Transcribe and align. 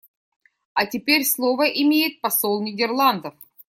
А 0.73 0.87
теперь 0.87 1.23
слово 1.23 1.65
имеет 1.69 2.21
посол 2.21 2.59
Нидерландов. 2.63 3.35